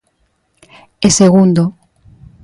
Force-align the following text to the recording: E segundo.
E 1.07 1.09
segundo. 1.19 1.63